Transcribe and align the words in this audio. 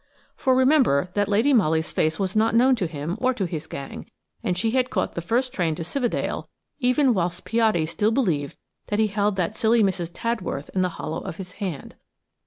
For 0.35 0.55
remember 0.55 1.09
that 1.13 1.27
Lady 1.27 1.53
Molly's 1.53 1.91
face 1.91 2.17
was 2.17 2.35
not 2.35 2.55
known 2.55 2.75
to 2.77 2.87
him 2.87 3.17
or 3.21 3.35
to 3.35 3.45
his 3.45 3.67
gang, 3.67 4.09
and 4.43 4.57
she 4.57 4.71
had 4.71 4.89
caught 4.89 5.13
the 5.13 5.21
first 5.21 5.53
train 5.53 5.75
to 5.75 5.83
Cividale 5.83 6.47
even 6.79 7.13
whilst 7.13 7.45
Piatti 7.45 7.85
still 7.85 8.09
believed 8.09 8.57
that 8.87 8.97
he 8.97 9.05
held 9.05 9.35
that 9.35 9.55
silly 9.55 9.83
Mrs. 9.83 10.09
Tadworth 10.11 10.69
in 10.73 10.81
the 10.81 10.89
hollow 10.97 11.19
of 11.21 11.37
his 11.37 11.51
hand. 11.51 11.93